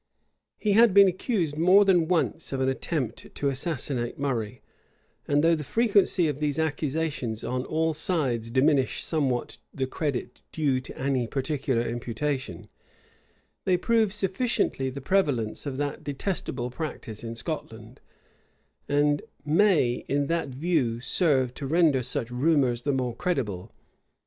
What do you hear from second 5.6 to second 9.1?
frequency of these accusations on all sides diminish